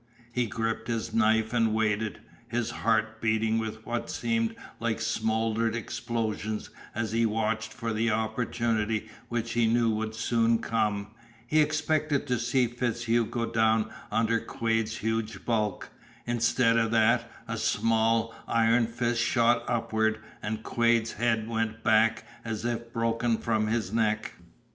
He 0.31 0.47
gripped 0.47 0.87
his 0.87 1.13
knife 1.13 1.53
and 1.53 1.75
waited, 1.75 2.21
his 2.47 2.71
heart 2.71 3.21
beating 3.21 3.59
with 3.59 3.85
what 3.85 4.09
seemed 4.09 4.55
like 4.79 4.99
smothered 4.99 5.75
explosions 5.75 6.71
as 6.95 7.11
he 7.11 7.23
watched 7.23 7.71
for 7.71 7.93
the 7.93 8.09
opportunity 8.09 9.11
which 9.29 9.51
he 9.51 9.67
knew 9.67 9.91
would 9.91 10.15
soon 10.15 10.57
come. 10.57 11.09
He 11.45 11.61
expected 11.61 12.25
to 12.25 12.39
see 12.39 12.65
FitzHugh 12.67 13.29
go 13.29 13.45
down 13.45 13.91
under 14.09 14.39
Quade's 14.39 14.97
huge 14.97 15.45
bulk. 15.45 15.91
Instead 16.25 16.77
of 16.77 16.89
that, 16.89 17.31
a 17.47 17.55
small, 17.59 18.33
iron 18.47 18.87
fist 18.87 19.21
shot 19.21 19.63
upward 19.67 20.17
and 20.41 20.63
Quade's 20.63 21.11
head 21.11 21.47
went 21.47 21.83
back 21.83 22.23
as 22.43 22.65
if 22.65 22.91
broken 22.91 23.37
from 23.37 23.67
his 23.67 23.93
neck. 23.93 24.33